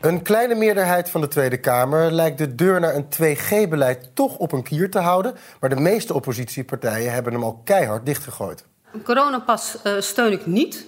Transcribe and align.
Een 0.00 0.22
kleine 0.22 0.54
meerderheid 0.54 1.10
van 1.10 1.20
de 1.20 1.28
Tweede 1.28 1.60
Kamer 1.60 2.12
lijkt 2.12 2.38
de 2.38 2.54
deur 2.54 2.80
naar 2.80 2.94
een 2.94 3.04
2G-beleid 3.04 4.10
toch 4.14 4.36
op 4.36 4.52
een 4.52 4.62
kier 4.62 4.90
te 4.90 4.98
houden. 4.98 5.34
Maar 5.60 5.70
de 5.70 5.80
meeste 5.80 6.14
oppositiepartijen 6.14 7.12
hebben 7.12 7.32
hem 7.32 7.42
al 7.42 7.60
keihard 7.64 8.06
dichtgegooid. 8.06 8.64
Een 8.92 9.02
coronapas 9.02 9.76
uh, 9.84 9.92
steun 9.98 10.32
ik 10.32 10.46
niet. 10.46 10.86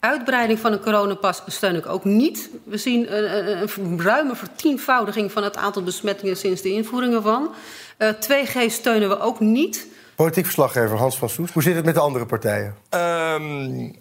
Uitbreiding 0.00 0.58
van 0.58 0.72
een 0.72 0.80
coronapas 0.80 1.42
steun 1.46 1.76
ik 1.76 1.86
ook 1.86 2.04
niet. 2.04 2.50
We 2.64 2.76
zien 2.76 3.16
een, 3.16 3.48
een, 3.48 3.68
een 3.78 4.02
ruime 4.02 4.36
vertienvoudiging 4.36 5.32
van 5.32 5.42
het 5.44 5.56
aantal 5.56 5.82
besmettingen 5.82 6.36
sinds 6.36 6.62
de 6.62 6.72
invoering 6.72 7.14
ervan. 7.14 7.50
Uh, 7.98 8.08
2G 8.12 8.72
steunen 8.72 9.08
we 9.08 9.20
ook 9.20 9.40
niet. 9.40 9.86
Politiek 10.14 10.44
verslaggever 10.44 10.96
Hans 10.96 11.18
van 11.18 11.28
Soes. 11.28 11.52
Hoe 11.52 11.62
zit 11.62 11.74
het 11.74 11.84
met 11.84 11.94
de 11.94 12.00
andere 12.00 12.26
partijen? 12.26 12.76
Um, 12.90 13.94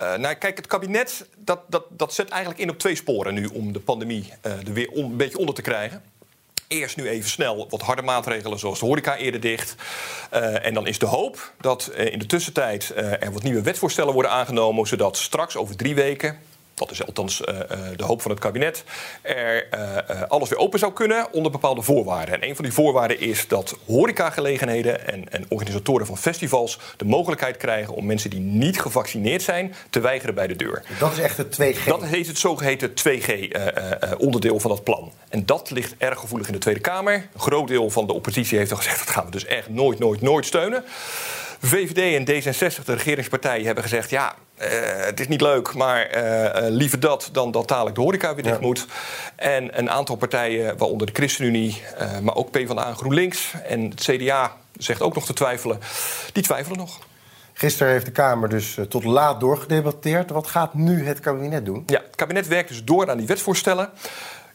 uh, 0.00 0.14
nou, 0.14 0.34
kijk, 0.34 0.56
het 0.56 0.66
kabinet 0.66 1.26
dat, 1.36 1.60
dat, 1.68 1.84
dat 1.90 2.14
zet 2.14 2.28
eigenlijk 2.28 2.60
in 2.60 2.70
op 2.70 2.78
twee 2.78 2.94
sporen 2.94 3.34
nu 3.34 3.46
om 3.46 3.72
de 3.72 3.80
pandemie 3.80 4.32
uh, 4.46 4.52
er 4.52 4.72
weer 4.72 4.90
een 4.92 5.16
beetje 5.16 5.38
onder 5.38 5.54
te 5.54 5.62
krijgen. 5.62 6.02
Eerst 6.68 6.96
nu 6.96 7.08
even 7.08 7.30
snel 7.30 7.66
wat 7.70 7.80
harde 7.80 8.02
maatregelen, 8.02 8.58
zoals 8.58 8.80
de 8.80 8.86
horeca 8.86 9.16
eerder 9.16 9.40
dicht. 9.40 9.74
Uh, 10.32 10.66
en 10.66 10.74
dan 10.74 10.86
is 10.86 10.98
de 10.98 11.06
hoop 11.06 11.52
dat 11.60 11.90
in 11.94 12.18
de 12.18 12.26
tussentijd 12.26 12.92
er 12.94 13.32
wat 13.32 13.42
nieuwe 13.42 13.62
wetvoorstellen 13.62 14.12
worden 14.12 14.30
aangenomen, 14.30 14.86
zodat 14.86 15.16
straks 15.16 15.56
over 15.56 15.76
drie 15.76 15.94
weken, 15.94 16.38
dat 16.74 16.90
is 16.90 17.06
althans 17.06 17.40
uh, 17.40 17.46
de 17.96 18.04
hoop 18.04 18.22
van 18.22 18.30
het 18.30 18.40
kabinet, 18.40 18.84
er 19.22 19.66
uh, 19.74 20.22
alles 20.28 20.48
weer 20.48 20.58
open 20.58 20.78
zou 20.78 20.92
kunnen 20.92 21.32
onder 21.32 21.52
bepaalde 21.52 21.82
voorwaarden. 21.82 22.34
En 22.34 22.48
een 22.48 22.54
van 22.54 22.64
die 22.64 22.72
voorwaarden 22.74 23.20
is 23.20 23.48
dat 23.48 23.76
horecagelegenheden 23.86 25.06
en, 25.06 25.32
en 25.32 25.44
organisatoren 25.48 26.06
van 26.06 26.18
festivals 26.18 26.78
de 26.96 27.04
mogelijkheid 27.04 27.56
krijgen 27.56 27.94
om 27.94 28.06
mensen 28.06 28.30
die 28.30 28.40
niet 28.40 28.80
gevaccineerd 28.80 29.42
zijn 29.42 29.74
te 29.90 30.00
weigeren 30.00 30.34
bij 30.34 30.46
de 30.46 30.56
deur. 30.56 30.82
Dat 30.98 31.12
is 31.12 31.18
echt 31.18 31.36
het 31.36 31.58
2G. 31.62 31.84
Dat 31.86 32.04
heet 32.04 32.26
het 32.26 32.38
zogeheten 32.38 32.90
2G-onderdeel 32.90 34.60
van 34.60 34.70
dat 34.70 34.84
plan. 34.84 35.12
En 35.28 35.46
dat 35.46 35.70
ligt 35.70 35.94
erg 35.98 36.18
gevoelig 36.18 36.46
in 36.46 36.52
de 36.52 36.58
Tweede 36.58 36.80
Kamer. 36.80 37.14
Een 37.14 37.40
groot 37.40 37.68
deel 37.68 37.90
van 37.90 38.06
de 38.06 38.12
oppositie 38.12 38.58
heeft 38.58 38.70
al 38.70 38.76
gezegd 38.76 38.98
dat 38.98 39.10
gaan 39.10 39.24
we 39.24 39.30
dus 39.30 39.44
echt 39.44 39.68
nooit, 39.68 39.98
nooit, 39.98 40.20
nooit 40.20 40.46
steunen. 40.46 40.84
VVD 41.66 42.28
en 42.28 42.42
D66, 42.42 42.84
de 42.84 42.92
regeringspartijen, 42.92 43.66
hebben 43.66 43.84
gezegd: 43.84 44.10
ja, 44.10 44.34
uh, 44.58 44.68
het 44.96 45.20
is 45.20 45.28
niet 45.28 45.40
leuk, 45.40 45.74
maar 45.74 46.16
uh, 46.16 46.68
liever 46.68 47.00
dat 47.00 47.28
dan 47.32 47.50
dat 47.50 47.68
dadelijk 47.68 47.96
de 47.96 48.02
horeca 48.02 48.34
weer 48.34 48.42
dicht 48.44 48.60
ja. 48.60 48.66
moet. 48.66 48.86
En 49.36 49.78
een 49.78 49.90
aantal 49.90 50.16
partijen, 50.16 50.76
waaronder 50.78 51.06
de 51.06 51.12
ChristenUnie, 51.12 51.82
uh, 52.00 52.18
maar 52.18 52.34
ook 52.34 52.50
PvdA 52.50 52.86
en 52.86 52.96
GroenLinks 52.96 53.52
en 53.68 53.90
het 53.90 54.00
CDA 54.00 54.56
zegt 54.78 55.02
ook 55.02 55.14
nog 55.14 55.26
te 55.26 55.32
twijfelen, 55.32 55.80
die 56.32 56.42
twijfelen 56.42 56.78
nog. 56.78 56.98
Gisteren 57.52 57.92
heeft 57.92 58.04
de 58.04 58.12
Kamer 58.12 58.48
dus 58.48 58.78
tot 58.88 59.04
laat 59.04 59.40
doorgedebatteerd. 59.40 60.30
Wat 60.30 60.46
gaat 60.46 60.74
nu 60.74 61.06
het 61.06 61.20
kabinet 61.20 61.64
doen? 61.64 61.82
Ja, 61.86 62.00
het 62.06 62.16
kabinet 62.16 62.48
werkt 62.48 62.68
dus 62.68 62.84
door 62.84 63.10
aan 63.10 63.18
die 63.18 63.26
wetsvoorstellen. 63.26 63.90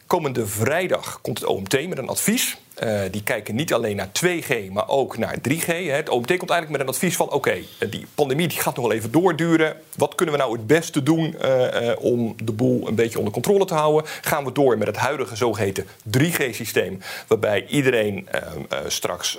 Komende 0.06 0.46
vrijdag 0.46 1.20
komt 1.20 1.38
het 1.38 1.48
OMT 1.48 1.88
met 1.88 1.98
een 1.98 2.08
advies. 2.08 2.58
Uh, 2.84 3.00
die 3.10 3.22
kijken 3.22 3.54
niet 3.54 3.72
alleen 3.72 3.96
naar 3.96 4.08
2G, 4.24 4.72
maar 4.72 4.88
ook 4.88 5.18
naar 5.18 5.36
3G. 5.48 5.66
Het 5.66 6.08
OMT 6.08 6.36
komt 6.36 6.50
eigenlijk 6.50 6.70
met 6.70 6.80
een 6.80 6.86
advies 6.86 7.16
van... 7.16 7.26
oké, 7.26 7.36
okay, 7.36 7.66
die 7.90 8.06
pandemie 8.14 8.48
die 8.48 8.60
gaat 8.60 8.76
nog 8.76 8.86
wel 8.86 8.96
even 8.96 9.10
doorduren. 9.10 9.76
Wat 9.96 10.14
kunnen 10.14 10.34
we 10.34 10.40
nou 10.40 10.52
het 10.52 10.66
beste 10.66 11.02
doen 11.02 11.36
uh, 11.44 11.92
om 11.98 12.34
de 12.44 12.52
boel 12.52 12.88
een 12.88 12.94
beetje 12.94 13.18
onder 13.18 13.32
controle 13.32 13.64
te 13.64 13.74
houden? 13.74 14.10
Gaan 14.20 14.44
we 14.44 14.52
door 14.52 14.78
met 14.78 14.86
het 14.86 14.96
huidige 14.96 15.36
zogeheten 15.36 15.86
3G-systeem... 16.18 16.98
waarbij 17.26 17.66
iedereen 17.66 18.28
straks 18.86 19.38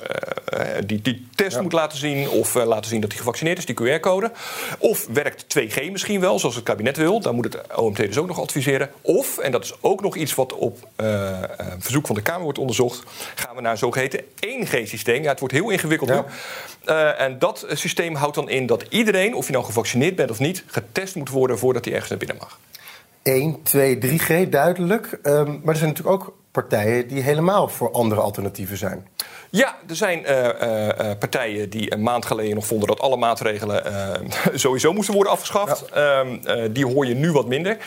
die, 0.85 1.01
die 1.01 1.27
test 1.35 1.55
ja. 1.55 1.61
moet 1.61 1.73
laten 1.73 1.97
zien... 1.97 2.29
of 2.29 2.53
laten 2.53 2.89
zien 2.89 3.01
dat 3.01 3.09
hij 3.09 3.19
gevaccineerd 3.19 3.57
is, 3.57 3.65
die 3.65 3.75
QR-code. 3.75 4.31
Of 4.77 5.07
werkt 5.13 5.45
2G 5.59 5.91
misschien 5.91 6.19
wel, 6.19 6.39
zoals 6.39 6.55
het 6.55 6.63
kabinet 6.63 6.97
wil. 6.97 7.19
Dan 7.19 7.35
moet 7.35 7.53
het 7.53 7.75
OMT 7.75 7.97
dus 7.97 8.17
ook 8.17 8.27
nog 8.27 8.41
adviseren. 8.41 8.89
Of, 9.01 9.37
en 9.37 9.51
dat 9.51 9.63
is 9.63 9.73
ook 9.81 10.01
nog 10.01 10.15
iets 10.15 10.35
wat 10.35 10.53
op 10.53 10.77
verzoek 11.79 12.07
van 12.07 12.15
de 12.15 12.21
Kamer 12.21 12.43
wordt 12.43 12.59
onderzocht 12.59 13.03
gaan 13.35 13.55
we 13.55 13.61
naar 13.61 13.71
een 13.71 13.77
zogeheten 13.77 14.23
1G-systeem. 14.23 15.23
Ja, 15.23 15.29
het 15.29 15.39
wordt 15.39 15.53
heel 15.53 15.69
ingewikkeld 15.69 16.09
ja. 16.09 16.15
nu. 16.15 16.21
Uh, 16.85 17.21
en 17.21 17.39
dat 17.39 17.65
systeem 17.69 18.15
houdt 18.15 18.35
dan 18.35 18.49
in 18.49 18.65
dat 18.65 18.85
iedereen, 18.89 19.33
of 19.33 19.45
je 19.45 19.51
nou 19.51 19.65
gevaccineerd 19.65 20.15
bent 20.15 20.31
of 20.31 20.39
niet, 20.39 20.63
getest 20.67 21.15
moet 21.15 21.29
worden 21.29 21.57
voordat 21.59 21.85
hij 21.85 21.93
ergens 21.93 22.09
naar 22.09 22.19
binnen 22.19 22.37
mag. 22.39 22.59
1, 23.23 23.63
2, 23.63 23.97
3G, 23.97 24.49
duidelijk. 24.49 25.19
Um, 25.23 25.61
maar 25.63 25.73
er 25.73 25.79
zijn 25.79 25.89
natuurlijk 25.89 26.21
ook 26.21 26.35
partijen 26.51 27.07
die 27.07 27.21
helemaal 27.21 27.67
voor 27.67 27.91
andere 27.91 28.21
alternatieven 28.21 28.77
zijn. 28.77 29.07
Ja, 29.49 29.75
er 29.87 29.95
zijn 29.95 30.21
uh, 30.21 30.43
uh, 30.43 31.11
partijen 31.19 31.69
die 31.69 31.93
een 31.93 32.03
maand 32.03 32.25
geleden 32.25 32.55
nog 32.55 32.65
vonden 32.65 32.87
dat 32.87 32.99
alle 32.99 33.17
maatregelen 33.17 33.83
sowieso 34.53 34.93
moesten 34.93 35.13
worden 35.13 35.33
afgeschaft. 35.33 35.85
Ja. 35.93 36.19
Um, 36.19 36.73
die 36.73 36.85
hoor 36.85 37.05
je 37.05 37.15
nu 37.15 37.31
wat 37.31 37.47
minder. 37.47 37.77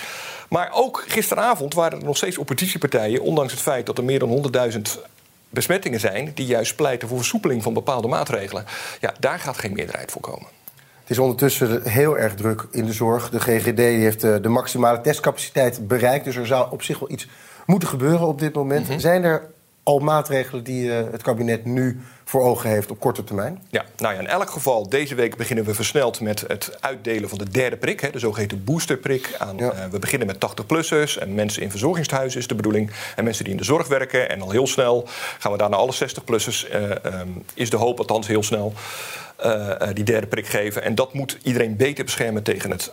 Maar 0.49 0.71
ook 0.73 1.05
gisteravond 1.09 1.75
waren 1.75 1.99
er 1.99 2.05
nog 2.05 2.17
steeds 2.17 2.39
oppositiepartijen, 2.39 3.23
ondanks 3.23 3.53
het 3.53 3.63
feit 3.63 3.87
dat 3.87 3.99
er 3.99 4.05
meer 4.05 4.19
dan 4.19 4.53
100.000 4.73 4.81
besmettingen 5.55 6.01
zijn 6.01 6.33
die 6.35 6.47
juist 6.47 6.77
pleiten 6.77 7.09
voor 7.09 7.17
versoepeling 7.17 7.63
van 7.63 7.73
bepaalde 7.73 8.09
maatregelen. 8.09 8.65
Ja, 9.01 9.15
daar 9.21 9.39
gaat 9.39 9.59
geen 9.59 9.73
meerderheid 9.73 10.11
voor 10.11 10.21
komen. 10.21 10.47
Het 11.01 11.11
is 11.11 11.19
ondertussen 11.19 11.83
heel 11.83 12.19
erg 12.19 12.35
druk 12.35 12.67
in 12.71 12.87
de 12.87 12.93
zorg. 12.93 13.31
De 13.31 13.41
GGD 13.41 13.79
heeft 13.79 14.21
de 14.21 14.49
maximale 14.49 15.01
testcapaciteit 15.01 15.89
bereikt. 15.89 16.25
Dus 16.25 16.37
er 16.37 16.47
zou 16.47 16.73
op 16.73 16.83
zich 16.83 16.99
wel 16.99 17.11
iets 17.11 17.29
moeten 17.67 17.89
gebeuren 17.89 18.27
op 18.27 18.39
dit 18.39 18.55
moment. 18.55 18.85
Mm-hmm. 18.85 19.01
Zijn 19.01 19.25
er 19.25 19.51
al 19.85 19.99
maatregelen 19.99 20.65
die 20.65 20.87
uh, 20.87 20.97
het 21.11 21.23
kabinet 21.23 21.65
nu 21.65 22.01
voor 22.25 22.43
ogen 22.43 22.71
heeft 22.71 22.91
op 22.91 23.01
korte 23.01 23.25
termijn? 23.25 23.63
Ja, 23.71 23.85
nou 23.97 24.15
ja, 24.15 24.21
in 24.21 24.27
elk 24.27 24.51
geval, 24.51 24.89
deze 24.89 25.15
week 25.15 25.37
beginnen 25.37 25.65
we 25.65 25.75
versneld 25.75 26.21
met 26.21 26.45
het 26.47 26.77
uitdelen 26.81 27.29
van 27.29 27.39
de 27.39 27.51
derde 27.51 27.77
prik, 27.77 28.01
hè, 28.01 28.11
de 28.11 28.19
zogeheten 28.19 28.65
boosterprik. 28.65 29.35
Aan, 29.39 29.57
ja. 29.57 29.73
uh, 29.73 29.85
we 29.91 29.99
beginnen 29.99 30.27
met 30.27 30.37
80-plussers 30.37 31.19
en 31.19 31.35
mensen 31.35 31.63
in 31.63 31.71
verzorgingshuizen 31.71 32.41
is 32.41 32.47
de 32.47 32.55
bedoeling. 32.55 32.91
En 33.17 33.25
mensen 33.25 33.45
die 33.45 33.53
in 33.53 33.59
de 33.59 33.65
zorg 33.65 33.89
werken. 33.89 34.29
En 34.31 34.41
al 34.41 34.51
heel 34.51 34.67
snel 34.67 35.09
gaan 35.39 35.53
we 35.53 35.59
daar 35.59 35.71
naar 35.71 35.79
alle 35.79 35.95
60-plussers, 35.95 36.73
uh, 36.73 36.91
um, 37.21 37.45
is 37.55 37.71
de 37.71 37.77
hoop 37.77 37.99
althans 37.99 38.27
heel 38.27 38.43
snel, 38.43 38.73
die 39.93 40.05
derde 40.05 40.27
prik 40.27 40.47
geven. 40.47 40.83
En 40.83 40.95
dat 40.95 41.15
moet 41.15 41.39
iedereen 41.43 41.77
beter 41.77 42.05
beschermen 42.05 42.43
tegen 42.43 42.71
het 42.71 42.93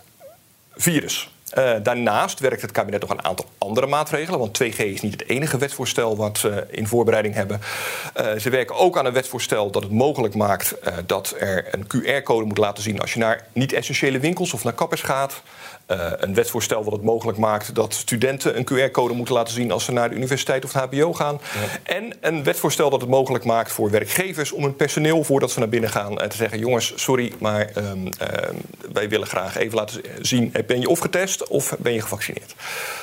virus. 0.76 1.30
Uh, 1.58 1.72
daarnaast 1.84 2.40
werkt 2.40 2.62
het 2.62 2.72
kabinet 2.72 3.02
nog 3.02 3.10
een 3.10 3.24
aantal 3.24 3.46
andere 3.58 3.88
maatregelen. 3.88 4.40
Want 4.40 4.64
2G 4.64 4.78
is 4.78 5.02
niet 5.02 5.12
het 5.12 5.30
enige 5.30 5.58
wetsvoorstel 5.58 6.16
wat 6.16 6.38
ze 6.38 6.68
in 6.70 6.88
voorbereiding 6.88 7.36
hebben. 7.36 7.62
Uh, 8.20 8.32
ze 8.38 8.50
werken 8.50 8.76
ook 8.76 8.98
aan 8.98 9.06
een 9.06 9.14
wetsvoorstel 9.14 9.72
dat 9.72 9.84
het 9.84 9.92
mogelijk 9.92 10.36
maakt 10.36 10.76
uh, 10.84 10.94
dat 11.06 11.36
er 11.40 11.68
een 11.72 11.86
QR-code 11.88 12.46
moet 12.46 12.58
laten 12.58 12.84
zien 12.84 13.00
als 13.00 13.14
je 13.14 13.20
naar 13.20 13.48
niet-essentiële 13.54 14.20
winkels 14.20 14.54
of 14.54 14.64
naar 14.64 14.74
kappers 14.74 15.02
gaat. 15.02 15.42
Uh, 15.92 16.12
een 16.18 16.34
wetsvoorstel 16.34 16.84
wat 16.84 16.94
het 16.94 17.02
mogelijk 17.02 17.38
maakt 17.38 17.76
dat 17.76 17.94
studenten 17.94 18.58
een 18.58 18.66
QR-code 18.66 19.14
moeten 19.14 19.36
laten 19.36 19.54
zien 19.54 19.72
als 19.72 19.86
ze 19.86 19.92
naar 19.92 20.10
de 20.10 20.16
universiteit 20.16 20.66
of 20.66 20.74
het 20.74 20.84
HBO 20.84 21.14
gaan. 21.14 21.40
Ja. 21.42 21.94
En 21.96 22.14
een 22.22 22.44
wetsvoorstel 22.44 22.90
dat 22.90 23.02
het 23.02 23.10
mogelijk 23.10 23.44
maakt 23.44 23.72
voor 23.72 23.90
werkgevers 23.90 24.52
om 24.52 24.64
hun 24.64 24.76
personeel 24.76 25.24
voordat 25.24 25.52
ze 25.52 25.60
naar 25.60 25.70
binnen 25.70 25.90
gaan 25.90 26.16
te 26.16 26.36
zeggen: 26.36 26.60
jongens, 26.60 26.94
sorry, 26.96 27.34
maar 27.40 27.70
um, 27.78 28.06
uh, 28.06 28.10
wij 28.94 29.10
willen 29.10 29.28
graag 29.28 29.58
even 29.58 29.78
laten 29.78 30.02
zien: 30.22 30.54
ben 30.68 30.80
je 30.80 30.90
of 30.90 31.00
getest 31.00 31.48
of 31.48 31.76
ben 31.80 31.94
je 31.94 32.02
gevaccineerd? 32.02 32.56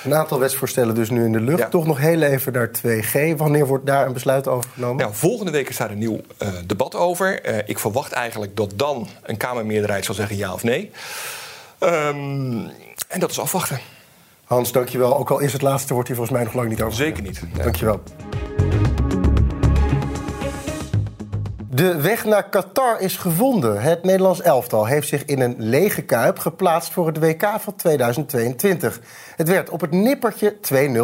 Een 0.04 0.14
aantal 0.14 0.38
wetsvoorstellen 0.38 0.94
dus 0.94 1.10
nu 1.10 1.24
in 1.24 1.32
de 1.32 1.40
lucht. 1.40 1.58
Ja. 1.58 1.68
Toch 1.68 1.86
nog 1.86 1.98
heel 1.98 2.22
even 2.22 2.52
naar 2.52 2.70
2G. 2.70 3.36
Wanneer 3.36 3.66
wordt 3.66 3.86
daar 3.86 4.06
een 4.06 4.12
besluit 4.12 4.48
over 4.48 4.70
genomen? 4.74 4.96
Nou, 4.96 5.14
volgende 5.14 5.52
week 5.52 5.68
is 5.68 5.76
daar 5.76 5.90
een 5.90 5.98
nieuw 5.98 6.20
uh, 6.42 6.48
debat 6.66 6.94
over. 6.94 7.46
ik 7.68 7.78
verwacht 7.78 8.12
eigenlijk 8.12 8.56
dat 8.56 8.72
dan 8.76 9.08
een 9.22 9.36
Kamermeerderheid 9.36 10.04
zal 10.04 10.14
zeggen 10.14 10.36
ja 10.36 10.52
of 10.52 10.62
nee. 10.62 10.90
Um, 11.80 12.70
en 13.08 13.20
dat 13.20 13.30
is 13.30 13.40
afwachten. 13.40 13.78
Hans, 14.44 14.72
dankjewel. 14.72 15.18
Ook 15.18 15.30
al 15.30 15.38
is 15.38 15.52
het 15.52 15.62
laatste, 15.62 15.92
wordt 15.92 16.08
hier 16.08 16.16
volgens 16.16 16.36
mij 16.36 16.46
nog 16.46 16.54
lang 16.54 16.68
niet 16.68 16.82
over. 16.82 16.96
Zeker 16.96 17.22
niet. 17.22 17.42
Ja. 17.56 17.62
Dankjewel. 17.62 18.02
De 21.70 22.00
weg 22.00 22.24
naar 22.24 22.48
Qatar 22.48 23.00
is 23.00 23.16
gevonden. 23.16 23.82
Het 23.82 24.02
Nederlands 24.02 24.40
elftal 24.40 24.86
heeft 24.86 25.08
zich 25.08 25.24
in 25.24 25.40
een 25.40 25.54
lege 25.58 26.02
kuip 26.02 26.38
geplaatst 26.38 26.92
voor 26.92 27.06
het 27.06 27.18
WK 27.18 27.46
van 27.58 27.76
2022. 27.76 29.00
Het 29.36 29.48
werd 29.48 29.70
op 29.70 29.80
het 29.80 29.90
nippertje 29.90 30.56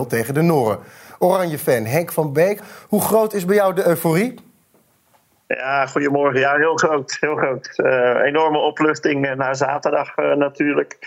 2-0 0.04 0.06
tegen 0.08 0.34
de 0.34 0.42
Noren. 0.42 0.78
Oranje-fan 1.18 1.84
Henk 1.84 2.12
van 2.12 2.32
Beek, 2.32 2.60
hoe 2.88 3.00
groot 3.00 3.32
is 3.32 3.44
bij 3.44 3.56
jou 3.56 3.74
de 3.74 3.86
euforie? 3.86 4.34
Ja, 5.46 5.86
goedemorgen. 5.86 6.40
Ja, 6.40 6.56
heel 6.56 6.76
groot. 6.76 7.16
Heel 7.20 7.36
groot. 7.36 7.70
Uh, 7.76 8.20
enorme 8.22 8.58
opluchting 8.58 9.34
na 9.36 9.54
zaterdag 9.54 10.16
uh, 10.16 10.34
natuurlijk. 10.34 10.98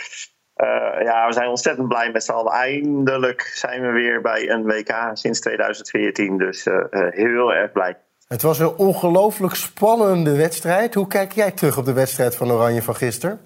ja, 1.04 1.28
we 1.28 1.34
zijn 1.34 1.48
ontzettend 1.48 1.88
blij 1.88 2.12
met 2.12 2.24
z'n 2.24 2.32
allen. 2.32 2.54
Eindelijk 2.54 3.42
zijn 3.42 3.82
we 3.82 3.88
weer 3.88 4.22
bij 4.22 4.50
een 4.50 4.64
WK 4.64 5.10
sinds 5.14 5.40
2014. 5.40 6.38
Dus 6.38 6.66
heel 7.10 7.54
erg 7.54 7.72
blij. 7.72 7.98
Het 8.28 8.42
was 8.42 8.60
een 8.60 8.76
ongelooflijk 8.78 9.56
spannende 9.56 10.36
wedstrijd. 10.36 10.94
Hoe 10.94 11.08
kijk 11.08 11.32
jij 11.32 11.52
terug 11.52 11.78
op 11.78 11.86
de 11.86 11.94
wedstrijd 11.94 12.36
van 12.36 12.52
Oranje 12.52 12.82
van 12.82 12.96
gisteren? 12.96 13.40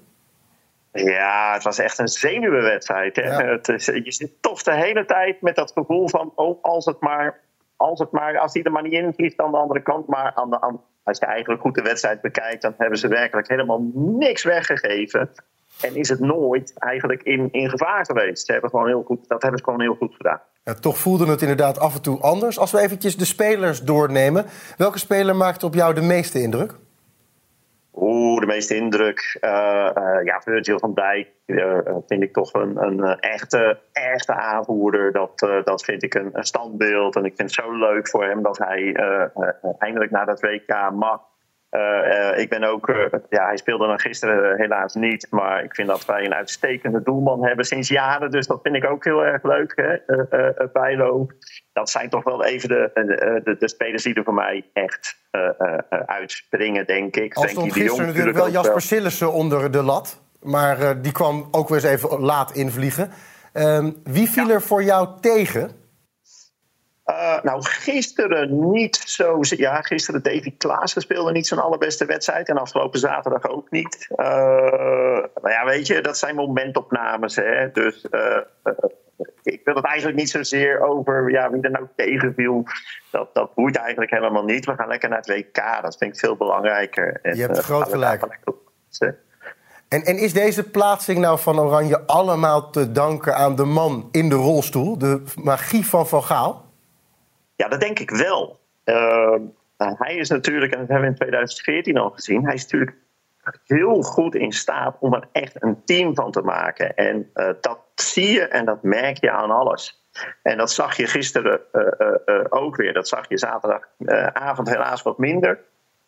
Ja, 0.92 1.54
het 1.54 1.64
was 1.64 1.80
echt 1.80 2.00
een 2.00 2.08
zenuwenwedstrijd. 2.08 3.16
Hè? 3.16 3.44
Het 3.44 3.68
is, 3.68 3.86
je 3.86 4.12
zit 4.12 4.32
toch 4.42 4.64
de 4.64 4.74
hele 4.74 5.06
tijd 5.06 5.42
met 5.42 5.56
dat 5.56 5.72
gevoel 5.72 6.10
van... 6.10 6.32
oh, 6.36 6.64
als 6.64 6.86
het 6.86 7.00
maar, 7.00 7.40
als, 7.82 8.00
het 8.00 8.12
maar, 8.12 8.40
als 8.40 8.54
die 8.54 8.64
er 8.64 8.72
maar 8.72 8.84
niet 8.84 8.94
in 8.94 9.14
vliegt 9.14 9.40
aan 9.40 9.52
de 9.52 9.58
andere 9.58 9.82
kant... 9.82 10.08
maar 10.08 10.32
aan 10.36 10.50
de, 10.50 10.80
als 11.04 11.20
je 11.20 11.26
eigenlijk 11.26 11.62
goed 11.62 11.76
de 11.76 11.82
wedstrijd 11.82 12.22
bekijkt... 12.22 12.62
dan 12.62 12.74
hebben 12.78 12.98
ze 12.98 13.08
werkelijk 13.08 13.48
helemaal 13.48 13.90
niks 13.94 14.44
weggegeven. 14.44 15.30
En 15.82 15.96
is 15.96 16.10
het 16.10 16.20
nooit 16.20 16.74
eigenlijk 16.78 17.24
in, 17.24 17.50
in 17.52 17.70
gevaar 17.70 18.06
geweest. 18.06 18.46
Ze 18.46 18.52
hebben 18.52 18.70
gewoon 18.70 18.88
heel 18.88 19.04
goed, 19.04 19.28
dat 19.28 19.42
hebben 19.42 19.60
ze 19.60 19.66
gewoon 19.66 19.82
heel 19.82 19.96
goed 19.96 20.16
gedaan. 20.16 20.42
Ja, 20.64 20.74
toch 20.74 20.98
voelde 20.98 21.26
het 21.26 21.42
inderdaad 21.42 21.80
af 21.80 21.96
en 21.96 22.02
toe 22.02 22.20
anders. 22.20 22.60
Als 22.60 22.72
we 22.72 22.80
eventjes 22.80 23.18
de 23.18 23.26
spelers 23.26 23.82
doornemen. 23.82 24.46
Welke 24.78 25.00
speler 25.00 25.36
maakte 25.36 25.66
op 25.66 25.74
jou 25.74 25.94
de 25.94 26.02
meeste 26.02 26.42
indruk? 26.42 26.76
De 28.42 28.48
meeste 28.48 28.76
indruk. 28.76 29.38
Uh, 29.42 29.52
uh, 29.98 30.24
ja, 30.24 30.42
Virgil 30.42 30.80
van 30.80 30.94
Dijk 30.94 31.28
uh, 31.46 31.78
vind 32.08 32.24
ik 32.24 32.34
toch 32.34 32.54
een, 32.54 32.78
een 32.84 33.20
echte, 33.20 33.80
echte 33.92 34.34
aanvoerder. 34.34 35.12
Dat, 35.12 35.40
dat 35.64 35.84
vind 35.84 36.04
ik 36.04 36.14
een, 36.14 36.30
een, 36.34 36.44
standbeeld. 36.44 37.16
En 37.16 37.26
ik 37.26 37.36
vind 37.36 37.56
het 37.56 37.66
zo 37.66 37.72
leuk 37.72 38.10
voor 38.10 38.26
hem 38.26 38.42
dat 38.42 38.58
hij 38.58 38.94
eindelijk 39.80 40.12
naar 40.12 40.26
dat 40.26 40.42
WK 40.42 40.92
mag. 40.94 41.31
Uh, 41.72 42.40
ik 42.40 42.50
ben 42.50 42.64
ook, 42.64 42.88
uh, 42.88 43.06
ja, 43.30 43.46
hij 43.46 43.58
speelde 43.58 43.88
dan 43.88 44.00
gisteren 44.00 44.58
helaas 44.58 44.94
niet, 44.94 45.28
maar 45.30 45.64
ik 45.64 45.76
vind 45.76 45.88
dat 45.88 46.06
wij 46.06 46.26
een 46.26 46.34
uitstekende 46.34 47.04
doelman 47.04 47.46
hebben 47.46 47.66
sinds 47.66 47.90
jaren, 47.90 48.32
dus 48.32 48.48
dat 48.48 48.60
vind 48.64 48.76
ik 48.76 48.86
ook 48.86 49.04
heel 49.04 49.26
erg 49.26 49.44
leuk, 49.44 49.74
hè, 49.76 50.16
uh, 50.16 50.72
Bijlo. 50.74 51.28
Dat 51.74 51.90
zijn 51.90 52.10
toch 52.10 52.24
wel 52.24 52.46
even 52.46 52.70
de, 52.70 52.92
de, 53.44 53.56
de, 53.60 53.70
spelers 53.70 54.04
die 54.04 54.14
er 54.14 54.24
voor 54.24 54.34
mij 54.34 54.66
echt 54.74 55.20
uitspringen, 56.06 56.86
denk 56.86 57.16
ik. 57.16 57.34
Als 57.34 57.52
stond 57.52 57.74
gisteren 57.74 58.08
natuurlijk 58.08 58.38
wel 58.38 58.50
Jasper 58.50 58.82
Sillissen 58.82 59.34
onder 59.34 59.72
de 59.72 59.84
lat, 59.84 60.22
maar 60.42 61.02
die 61.02 61.12
kwam 61.12 61.48
ook 61.52 61.70
weer 61.70 61.78
eens 61.78 62.04
even 62.04 62.20
laat 62.20 62.56
invliegen. 62.56 63.12
Ehm, 63.54 63.92
wie 64.04 64.30
viel 64.30 64.50
er 64.50 64.62
voor 64.62 64.84
jou 64.84 65.10
tegen? 65.22 65.81
Uh, 67.06 67.42
nou, 67.42 67.64
gisteren 67.64 68.72
niet 68.72 68.96
zo. 68.96 69.38
Ja, 69.42 69.82
gisteren 69.82 70.24
Davy 70.24 70.58
Klaassen 70.58 71.02
speelde 71.02 71.32
niet 71.32 71.48
zijn 71.48 71.60
allerbeste 71.60 72.06
wedstrijd. 72.06 72.50
En 72.50 72.58
afgelopen 72.58 73.00
zaterdag 73.00 73.50
ook 73.50 73.72
niet. 73.72 74.08
Uh, 74.16 74.26
nou 75.42 75.50
ja, 75.50 75.66
weet 75.66 75.88
je, 75.88 76.02
dat 76.02 76.18
zijn 76.18 76.36
momentopnames. 76.36 77.36
Hè? 77.36 77.72
Dus 77.72 78.06
uh, 78.12 78.38
ik 79.44 79.62
wil 79.64 79.76
het 79.76 79.86
eigenlijk 79.86 80.18
niet 80.18 80.30
zozeer 80.30 80.82
over 80.82 81.32
ja, 81.32 81.52
wie 81.52 81.62
er 81.62 81.72
nou 81.72 81.88
tegenviel. 81.96 82.64
Dat, 83.12 83.34
dat 83.34 83.54
boeit 83.54 83.78
eigenlijk 83.78 84.12
helemaal 84.12 84.44
niet. 84.44 84.66
We 84.66 84.76
gaan 84.76 84.88
lekker 84.88 85.10
naar 85.10 85.18
het 85.18 85.28
WK. 85.28 85.82
Dat 85.82 85.98
vind 85.98 86.14
ik 86.14 86.20
veel 86.20 86.36
belangrijker. 86.36 87.20
Je 87.36 87.42
hebt 87.42 87.58
groot 87.58 87.90
gelijk. 87.90 88.28
En, 89.88 90.04
en 90.04 90.18
is 90.18 90.34
deze 90.34 90.70
plaatsing 90.70 91.20
nou 91.20 91.40
van 91.40 91.60
Oranje 91.60 92.06
allemaal 92.06 92.70
te 92.70 92.92
danken 92.92 93.36
aan 93.36 93.56
de 93.56 93.66
man 93.66 94.10
in 94.12 94.30
de 94.30 94.36
rolstoel? 94.36 94.98
De 94.98 95.24
magie 95.36 95.86
van 95.86 96.08
Van 96.08 96.24
Gaal? 96.24 96.70
Ja, 97.62 97.68
dat 97.68 97.80
denk 97.80 98.00
ik 98.00 98.10
wel. 98.10 98.60
Uh, 98.86 99.36
hij 99.78 100.16
is 100.16 100.30
natuurlijk, 100.30 100.72
en 100.72 100.80
dat 100.80 100.88
hebben 100.88 101.06
we 101.06 101.12
in 101.12 101.16
2014 101.16 101.98
al 101.98 102.10
gezien, 102.10 102.46
hij 102.46 102.54
is 102.54 102.64
natuurlijk 102.64 102.98
heel 103.66 104.02
goed 104.02 104.36
in 104.36 104.52
staat 104.52 104.98
om 105.00 105.14
er 105.14 105.28
echt 105.32 105.64
een 105.64 105.82
team 105.86 106.16
van 106.16 106.32
te 106.32 106.42
maken. 106.42 106.96
En 106.96 107.32
uh, 107.36 107.50
dat 107.62 107.80
zie 107.96 108.32
je 108.32 108.48
en 108.48 108.66
dat 108.66 108.84
merk 108.84 109.18
je 109.18 109.32
aan 109.32 109.52
alles. 109.52 110.06
En 110.42 110.58
dat 110.58 110.72
zag 110.72 110.98
je 110.98 111.08
gisteren 111.08 111.62
uh, 112.26 112.46
ook 112.50 112.76
weer. 112.76 112.94
Dat 112.94 113.08
zag 113.08 113.30
je 113.30 113.38
zaterdagavond 113.38 114.70
helaas 114.70 115.02
wat 115.02 115.18
minder. 115.18 115.60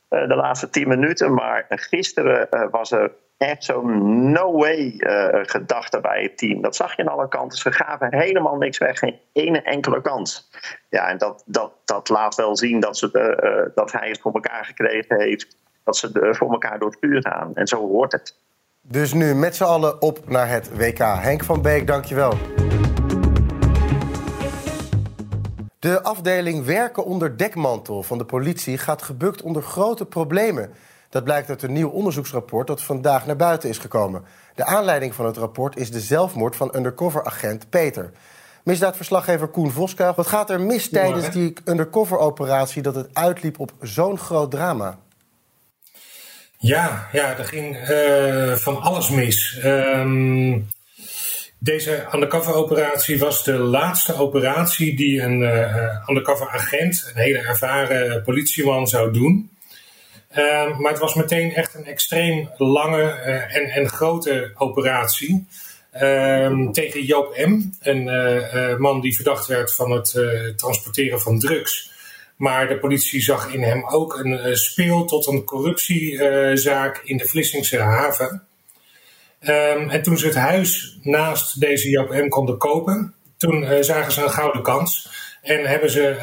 de 0.09 0.35
laatste 0.35 0.69
tien 0.69 0.87
minuten. 0.87 1.33
Maar 1.33 1.65
gisteren 1.69 2.47
was 2.71 2.91
er 2.91 3.11
echt 3.47 3.63
zo'n 3.63 4.31
no-way 4.31 4.93
uh, 4.97 5.27
gedachte 5.41 5.99
bij 5.99 6.21
het 6.21 6.37
team. 6.37 6.61
Dat 6.61 6.75
zag 6.75 6.95
je 6.95 7.01
aan 7.01 7.13
alle 7.13 7.27
kanten. 7.27 7.57
Ze 7.57 7.71
gaven 7.71 8.15
helemaal 8.15 8.55
niks 8.55 8.77
weg, 8.77 8.99
geen 8.99 9.19
ene 9.33 9.61
enkele 9.61 10.01
kans. 10.01 10.49
Ja, 10.89 11.07
en 11.07 11.17
dat, 11.17 11.43
dat, 11.45 11.71
dat 11.85 12.09
laat 12.09 12.35
wel 12.35 12.57
zien 12.57 12.79
dat, 12.79 12.97
ze 12.97 13.11
de, 13.11 13.65
uh, 13.67 13.75
dat 13.75 13.91
hij 13.91 14.07
het 14.07 14.19
voor 14.19 14.33
elkaar 14.33 14.65
gekregen 14.65 15.19
heeft. 15.19 15.57
Dat 15.83 15.97
ze 15.97 16.11
de, 16.11 16.35
voor 16.35 16.51
elkaar 16.51 16.79
door 16.79 16.89
het 16.89 16.99
vuur 16.99 17.21
gaan. 17.21 17.55
En 17.55 17.67
zo 17.67 17.87
hoort 17.87 18.11
het. 18.11 18.35
Dus 18.81 19.13
nu 19.13 19.35
met 19.35 19.55
z'n 19.55 19.63
allen 19.63 20.01
op 20.01 20.29
naar 20.29 20.49
het 20.49 20.77
WK. 20.77 20.97
Henk 20.97 21.43
van 21.43 21.61
Beek, 21.61 21.87
dankjewel. 21.87 22.33
De 25.79 26.03
afdeling 26.03 26.65
werken 26.65 27.05
onder 27.05 27.37
dekmantel 27.37 28.03
van 28.03 28.17
de 28.17 28.25
politie 28.25 28.77
gaat 28.77 29.01
gebukt 29.01 29.41
onder 29.41 29.61
grote 29.61 30.05
problemen. 30.05 30.73
Dat 31.13 31.23
blijkt 31.23 31.49
uit 31.49 31.63
een 31.63 31.73
nieuw 31.73 31.89
onderzoeksrapport 31.89 32.67
dat 32.67 32.81
vandaag 32.81 33.25
naar 33.25 33.35
buiten 33.35 33.69
is 33.69 33.77
gekomen. 33.77 34.23
De 34.55 34.65
aanleiding 34.65 35.15
van 35.15 35.25
het 35.25 35.37
rapport 35.37 35.77
is 35.77 35.91
de 35.91 35.99
zelfmoord 35.99 36.55
van 36.55 36.75
undercover-agent 36.75 37.69
Peter. 37.69 38.11
Misdaadverslaggever 38.63 39.47
Koen 39.47 39.71
Voskuil. 39.71 40.13
Wat 40.15 40.27
gaat 40.27 40.49
er 40.49 40.61
mis 40.61 40.89
tijdens 40.89 41.29
die 41.29 41.53
undercover-operatie 41.65 42.81
dat 42.81 42.95
het 42.95 43.09
uitliep 43.13 43.59
op 43.59 43.71
zo'n 43.81 44.17
groot 44.17 44.51
drama? 44.51 44.99
Ja, 46.57 47.07
ja 47.11 47.37
er 47.37 47.45
ging 47.45 47.89
uh, 47.89 48.53
van 48.53 48.81
alles 48.81 49.09
mis. 49.09 49.59
Um, 49.65 50.67
deze 51.57 52.05
undercover-operatie 52.13 53.19
was 53.19 53.43
de 53.43 53.57
laatste 53.57 54.15
operatie 54.15 54.95
die 54.95 55.21
een 55.21 55.41
uh, 55.41 56.07
undercover-agent, 56.07 57.11
een 57.13 57.21
hele 57.21 57.39
ervaren 57.39 58.23
politieman, 58.23 58.87
zou 58.87 59.13
doen. 59.13 59.51
Ehm, 60.33 60.81
maar 60.81 60.91
het 60.91 61.01
was 61.01 61.13
meteen 61.13 61.53
echt 61.53 61.73
een 61.73 61.85
extreem 61.85 62.49
lange 62.57 63.01
uh, 63.01 63.55
en, 63.55 63.69
en 63.69 63.89
grote 63.89 64.51
operatie. 64.57 65.47
Um, 66.01 66.71
tegen 66.71 67.03
Joop 67.03 67.37
M., 67.37 67.61
een 67.79 68.07
uh, 68.07 68.77
man 68.77 69.01
die 69.01 69.15
verdacht 69.15 69.47
werd 69.47 69.73
van 69.73 69.91
het 69.91 70.17
transporteren 70.55 71.21
van 71.21 71.39
drugs. 71.39 71.91
Maar 72.35 72.67
de 72.67 72.77
politie 72.77 73.21
zag 73.21 73.53
in 73.53 73.63
hem 73.63 73.85
ook 73.87 74.19
een 74.19 74.57
speel 74.57 75.05
tot 75.05 75.27
een 75.27 75.43
corruptiezaak 75.43 77.01
in 77.03 77.17
de 77.17 77.27
Vlissingse 77.27 77.79
haven. 77.79 78.43
Um, 79.41 79.89
en 79.89 80.01
toen 80.01 80.17
ze 80.17 80.25
het 80.25 80.35
huis 80.35 80.97
naast 81.01 81.59
deze 81.59 81.89
Joop 81.89 82.09
M. 82.09 82.27
konden 82.27 82.57
kopen, 82.57 83.13
toen 83.37 83.83
zagen 83.83 84.11
ze 84.11 84.23
een 84.23 84.29
gouden 84.29 84.61
kans. 84.61 85.09
En 85.41 85.65
hebben 85.65 85.89
ze 85.89 86.17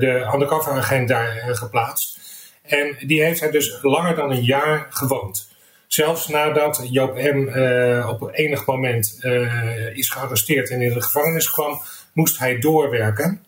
de 0.00 0.30
undercover 0.34 0.72
agent 0.72 1.08
daar 1.08 1.48
geplaatst. 1.52 2.27
En 2.68 2.96
die 3.06 3.22
heeft 3.22 3.40
hij 3.40 3.50
dus 3.50 3.78
langer 3.82 4.14
dan 4.14 4.30
een 4.30 4.44
jaar 4.44 4.86
gewoond. 4.90 5.48
Zelfs 5.86 6.28
nadat 6.28 6.86
Joop 6.90 7.14
M. 7.14 7.48
Uh, 7.48 8.08
op 8.08 8.30
enig 8.32 8.66
moment 8.66 9.18
uh, 9.22 9.96
is 9.96 10.10
gearresteerd 10.10 10.70
en 10.70 10.80
in 10.80 10.92
de 10.92 11.02
gevangenis 11.02 11.50
kwam, 11.50 11.80
moest 12.12 12.38
hij 12.38 12.58
doorwerken. 12.58 13.44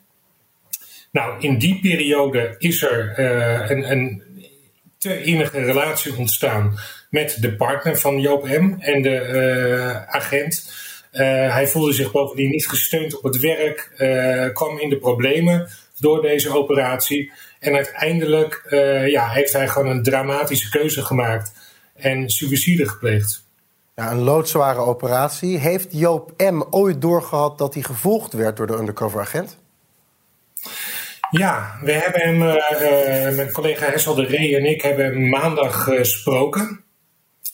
Nou, 1.13 1.41
in 1.41 1.59
die 1.59 1.81
periode 1.81 2.55
is 2.59 2.83
er 2.83 3.19
uh, 3.19 3.71
een, 3.71 3.91
een 3.91 4.23
te 4.99 5.23
innige 5.23 5.65
relatie 5.65 6.17
ontstaan 6.17 6.79
met 7.11 7.37
de 7.41 7.57
partner 7.57 7.99
van 7.99 8.21
Joop 8.21 8.49
M. 8.49 8.75
en 8.79 9.03
de 9.03 10.05
agent. 10.07 10.73
hij 11.11 11.67
voelde 11.67 11.93
zich 11.93 12.13
bovendien 12.13 12.51
niet 12.51 12.69
gesteund 12.69 13.17
op 13.17 13.23
het 13.23 13.41
werk, 13.41 13.91
kwam 14.55 14.79
in 14.79 14.89
de 14.89 14.99
problemen 14.99 15.69
door 15.99 16.23
deze 16.23 16.57
operatie. 16.57 17.33
En 17.61 17.75
uiteindelijk 17.75 18.63
uh, 18.69 19.09
ja, 19.09 19.29
heeft 19.29 19.53
hij 19.53 19.69
gewoon 19.69 19.89
een 19.89 20.03
dramatische 20.03 20.71
keuze 20.71 21.05
gemaakt 21.05 21.53
en 21.95 22.31
suïcide 22.31 22.89
gepleegd. 22.89 23.45
Ja, 23.97 24.11
een 24.11 24.23
loodzware 24.23 24.79
operatie. 24.79 25.59
Heeft 25.59 25.89
Joop 25.91 26.33
M. 26.37 26.63
ooit 26.71 27.01
doorgehad 27.01 27.59
dat 27.59 27.75
hij 27.75 27.83
gevolgd 27.83 28.33
werd 28.33 28.57
door 28.57 28.67
de 28.67 28.77
undercover 28.77 29.21
agent? 29.21 29.59
Ja, 31.31 31.79
we 31.83 31.93
hebben 31.93 32.21
hem, 32.21 32.43
uh, 32.43 33.37
mijn 33.37 33.53
collega 33.53 33.91
Hessel 33.91 34.15
de 34.15 34.25
Ree 34.25 34.57
en 34.57 34.65
ik 34.65 34.83
hebben 34.83 35.05
hem 35.05 35.29
maandag 35.29 35.83
gesproken. 35.83 36.85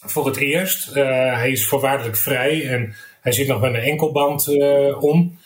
Voor 0.00 0.26
het 0.26 0.36
eerst. 0.36 0.88
Uh, 0.88 0.94
hij 1.34 1.50
is 1.50 1.68
voorwaardelijk 1.68 2.16
vrij 2.16 2.68
en 2.68 2.94
hij 3.20 3.32
zit 3.32 3.48
nog 3.48 3.60
met 3.60 3.74
een 3.74 3.80
enkelband 3.80 4.48
om. 5.00 5.38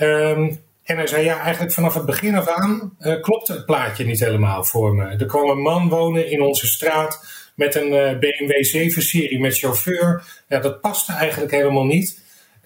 Um, 0.00 0.60
en 0.84 0.96
hij 0.96 1.06
zei, 1.06 1.24
ja, 1.24 1.40
eigenlijk 1.40 1.72
vanaf 1.72 1.94
het 1.94 2.06
begin 2.06 2.34
af 2.34 2.48
aan 2.48 2.96
uh, 3.00 3.20
klopte 3.20 3.52
het 3.52 3.66
plaatje 3.66 4.04
niet 4.04 4.20
helemaal 4.20 4.64
voor 4.64 4.94
me. 4.94 5.04
Er 5.04 5.26
kwam 5.26 5.50
een 5.50 5.62
man 5.62 5.88
wonen 5.88 6.30
in 6.30 6.42
onze 6.42 6.66
straat 6.66 7.24
met 7.54 7.74
een 7.74 7.92
uh, 7.92 8.18
BMW 8.18 8.52
7-serie 8.76 9.40
met 9.40 9.58
chauffeur. 9.58 10.22
Ja, 10.48 10.58
dat 10.58 10.80
paste 10.80 11.12
eigenlijk 11.12 11.52
helemaal 11.52 11.84
niet. 11.84 12.20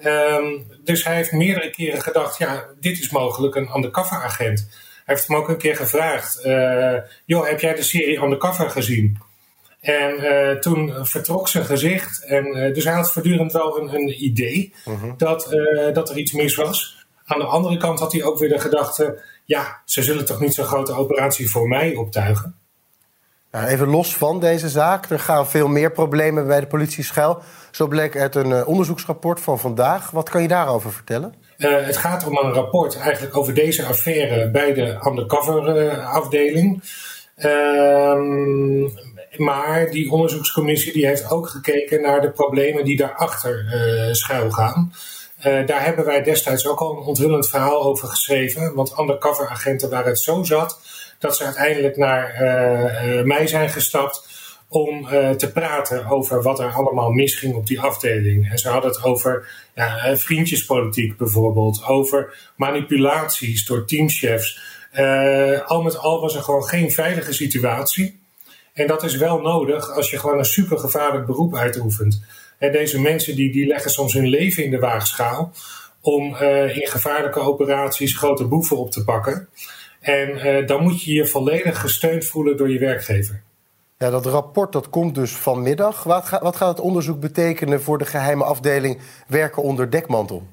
Um, 0.05 0.67
dus 0.85 1.05
hij 1.05 1.15
heeft 1.15 1.33
meerdere 1.33 1.71
keren 1.71 2.03
gedacht, 2.03 2.39
ja, 2.39 2.65
dit 2.81 2.99
is 2.99 3.11
mogelijk 3.11 3.55
een 3.55 3.71
undercover 3.77 4.17
agent. 4.17 4.69
Hij 5.05 5.15
heeft 5.15 5.27
hem 5.27 5.37
ook 5.37 5.49
een 5.49 5.59
keer 5.59 5.77
gevraagd, 5.77 6.47
uh, 6.47 6.95
joh, 7.25 7.47
heb 7.47 7.61
jij 7.61 7.75
de 7.75 7.83
serie 7.83 8.23
Undercover 8.23 8.71
gezien? 8.71 9.19
En 9.81 10.25
uh, 10.25 10.51
toen 10.51 11.07
vertrok 11.07 11.49
zijn 11.49 11.65
gezicht. 11.65 12.25
En, 12.25 12.47
uh, 12.47 12.75
dus 12.75 12.85
hij 12.85 12.95
had 12.95 13.13
voortdurend 13.13 13.53
wel 13.53 13.81
een, 13.81 13.95
een 13.95 14.25
idee 14.25 14.75
uh-huh. 14.89 15.13
dat, 15.17 15.57
dat 15.93 16.11
er 16.11 16.17
iets 16.17 16.33
mis 16.33 16.55
was. 16.55 17.06
Aan 17.27 17.39
de 17.39 17.45
andere 17.45 17.77
kant 17.77 18.01
had 18.01 18.13
hij 18.13 18.25
ook 18.25 18.39
weer 18.39 18.49
de 18.49 18.59
gedachte: 18.59 19.23
ja, 19.45 19.81
ze 19.85 20.03
zullen 20.03 20.25
toch 20.25 20.41
niet 20.41 20.55
zo'n 20.55 20.65
grote 20.65 20.93
operatie 20.93 21.51
voor 21.51 21.69
mij 21.69 21.95
optuigen. 21.95 22.57
Nou, 23.51 23.67
even 23.67 23.89
los 23.89 24.17
van 24.17 24.41
deze 24.41 24.69
zaak, 24.69 25.11
er 25.11 25.19
gaan 25.19 25.49
veel 25.49 25.69
meer 25.69 25.93
problemen 25.93 26.47
bij 26.47 26.61
de 26.61 26.67
politie 26.67 27.05
schuil. 27.05 27.43
Zo 27.71 27.87
bleek 27.87 28.17
uit 28.17 28.35
een 28.35 28.67
onderzoeksrapport 28.67 29.41
van 29.41 29.59
vandaag. 29.59 30.11
Wat 30.11 30.29
kan 30.29 30.43
je 30.43 30.49
daarover 30.49 30.93
vertellen? 30.93 31.35
het 31.57 31.97
gaat 31.97 32.27
om 32.27 32.37
een 32.37 32.53
rapport 32.53 32.99
eigenlijk 32.99 33.37
over 33.37 33.55
deze 33.55 33.85
affaire 33.85 34.51
bij 34.51 34.75
de 34.75 34.99
undercover 35.07 35.91
afdeling. 36.01 36.83
Ehm 37.37 38.89
maar 39.37 39.91
die 39.91 40.11
onderzoekscommissie 40.11 40.93
die 40.93 41.07
heeft 41.07 41.31
ook 41.31 41.49
gekeken 41.49 42.03
naar 42.03 42.21
de 42.21 42.31
problemen 42.31 42.85
die 42.85 42.97
daarachter 42.97 43.65
schuil 44.13 44.51
gaan. 44.51 44.93
Uh, 45.39 45.67
daar 45.67 45.85
hebben 45.85 46.05
wij 46.05 46.23
destijds 46.23 46.67
ook 46.67 46.81
al 46.81 46.91
een 46.97 47.05
onthullend 47.05 47.49
verhaal 47.49 47.83
over 47.83 48.09
geschreven. 48.09 48.75
Want 48.75 48.99
undercover 48.99 49.49
agenten 49.49 49.91
waren 49.91 50.09
het 50.09 50.19
zo 50.19 50.43
zat 50.43 50.81
dat 51.19 51.37
ze 51.37 51.45
uiteindelijk 51.45 51.97
naar 51.97 52.35
uh, 52.35 53.23
mij 53.23 53.47
zijn 53.47 53.69
gestapt 53.69 54.29
om 54.69 55.07
te 55.37 55.51
praten 55.55 56.07
over 56.07 56.43
wat 56.43 56.61
er 56.61 56.73
allemaal 56.73 57.11
misging 57.11 57.55
op 57.55 57.67
die 57.67 57.81
afdeling. 57.81 58.51
En 58.51 58.59
ze 58.59 58.69
hadden 58.69 58.91
het 58.91 59.05
over 59.05 59.49
ja, 59.75 60.17
vriendjespolitiek 60.17 61.17
bijvoorbeeld, 61.17 61.85
over 61.85 62.53
manipulaties 62.57 63.67
door 63.67 63.85
teamchefs. 63.85 64.61
al 65.67 65.83
met 65.83 65.99
al 65.99 66.21
was 66.21 66.35
er 66.35 66.43
gewoon 66.43 66.65
geen 66.65 66.91
veilige 66.91 67.33
situatie. 67.33 68.21
En 68.77 68.87
dat 68.87 69.03
is 69.03 69.17
wel 69.17 69.41
nodig 69.41 69.91
als 69.91 70.11
je 70.11 70.19
gewoon 70.19 70.39
een 70.39 70.45
supergevaarlijk 70.45 71.27
beroep 71.27 71.55
uitoefent. 71.55 72.25
En 72.59 72.73
deze 72.73 73.01
mensen 73.01 73.37
die, 73.37 73.53
die 73.53 73.67
leggen 73.67 73.91
soms 73.91 74.13
hun 74.13 74.27
leven 74.27 74.65
in 74.65 74.71
de 74.71 74.79
waagschaal 74.79 75.53
om 76.01 76.35
uh, 76.35 76.77
in 76.77 76.87
gevaarlijke 76.87 77.41
operaties 77.41 78.17
grote 78.17 78.45
boeven 78.45 78.77
op 78.77 78.91
te 78.91 79.05
pakken. 79.05 79.49
En 80.01 80.29
uh, 80.29 80.67
dan 80.67 80.83
moet 80.83 81.03
je 81.03 81.13
je 81.13 81.27
volledig 81.27 81.81
gesteund 81.81 82.25
voelen 82.25 82.57
door 82.57 82.71
je 82.71 82.79
werkgever. 82.79 83.43
Ja, 83.99 84.11
dat 84.11 84.27
rapport 84.27 84.73
dat 84.73 84.91
komt 84.91 85.15
dus 85.15 85.31
vanmiddag. 85.31 86.03
Wat, 86.03 86.29
wat 86.29 86.57
gaat 86.57 86.69
het 86.69 86.81
onderzoek 86.81 87.21
betekenen 87.21 87.83
voor 87.83 87.99
de 87.99 88.05
geheime 88.05 88.45
afdeling 88.45 88.99
werken 89.27 89.63
onder 89.63 89.91
dekmantel? 89.91 90.47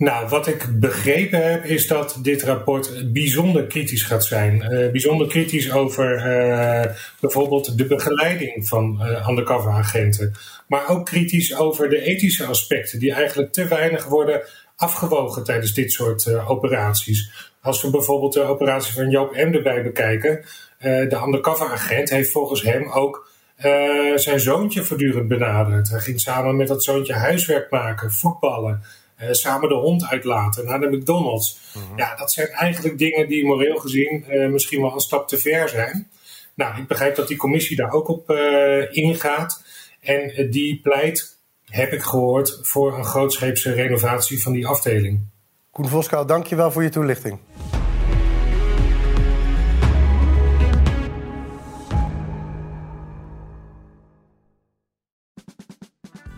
Nou, 0.00 0.28
wat 0.28 0.46
ik 0.46 0.80
begrepen 0.80 1.50
heb 1.50 1.64
is 1.64 1.86
dat 1.86 2.18
dit 2.22 2.42
rapport 2.42 3.12
bijzonder 3.12 3.66
kritisch 3.66 4.02
gaat 4.02 4.24
zijn. 4.24 4.54
Uh, 4.54 4.90
bijzonder 4.90 5.26
kritisch 5.26 5.72
over 5.72 6.14
uh, 6.16 6.84
bijvoorbeeld 7.20 7.78
de 7.78 7.86
begeleiding 7.86 8.68
van 8.68 9.00
uh, 9.02 9.28
undercover 9.28 9.70
agenten. 9.70 10.32
Maar 10.66 10.88
ook 10.88 11.06
kritisch 11.06 11.58
over 11.58 11.88
de 11.88 12.00
ethische 12.00 12.44
aspecten 12.44 12.98
die 12.98 13.12
eigenlijk 13.12 13.52
te 13.52 13.68
weinig 13.68 14.04
worden 14.04 14.42
afgewogen 14.76 15.44
tijdens 15.44 15.74
dit 15.74 15.92
soort 15.92 16.34
operaties. 16.46 17.50
Als 17.62 17.82
we 17.82 17.90
bijvoorbeeld 17.90 18.32
de 18.32 18.42
operatie 18.42 18.94
van 18.94 19.10
Joop 19.10 19.32
M. 19.32 19.54
erbij 19.54 19.82
bekijken. 19.82 20.44
de 20.78 21.22
undercover 21.26 21.66
agent 21.66 22.10
heeft 22.10 22.30
volgens 22.30 22.62
hem 22.62 22.90
ook 22.90 23.28
zijn 24.14 24.40
zoontje 24.40 24.82
voortdurend 24.82 25.28
benaderd. 25.28 25.90
Hij 25.90 26.00
ging 26.00 26.20
samen 26.20 26.56
met 26.56 26.68
dat 26.68 26.84
zoontje 26.84 27.14
huiswerk 27.14 27.70
maken, 27.70 28.12
voetballen. 28.12 28.82
Uh, 29.22 29.28
samen 29.30 29.68
de 29.68 29.74
hond 29.74 30.04
uitlaten 30.04 30.64
naar 30.64 30.80
de 30.80 30.96
McDonald's. 30.96 31.58
Mhm. 31.74 31.98
Ja, 31.98 32.16
dat 32.16 32.32
zijn 32.32 32.48
eigenlijk 32.48 32.98
dingen 32.98 33.28
die 33.28 33.44
moreel 33.44 33.76
gezien 33.76 34.24
uh, 34.28 34.48
misschien 34.48 34.80
wel 34.80 34.94
een 34.94 35.00
stap 35.00 35.28
te 35.28 35.38
ver 35.38 35.68
zijn. 35.68 36.10
Nou, 36.54 36.80
ik 36.80 36.86
begrijp 36.86 37.16
dat 37.16 37.28
die 37.28 37.36
commissie 37.36 37.76
daar 37.76 37.92
ook 37.92 38.08
op 38.08 38.30
uh, 38.30 38.96
ingaat. 38.96 39.64
En 40.00 40.50
die 40.50 40.80
pleit, 40.82 41.36
heb 41.64 41.92
ik 41.92 42.02
gehoord, 42.02 42.58
voor 42.62 42.98
een 42.98 43.04
grootscheepse 43.04 43.72
renovatie 43.72 44.42
van 44.42 44.52
die 44.52 44.66
afdeling. 44.66 45.20
Koen 45.70 45.88
Voskou, 45.88 46.26
dankjewel 46.26 46.70
voor 46.70 46.82
je 46.82 46.88
toelichting. 46.88 47.38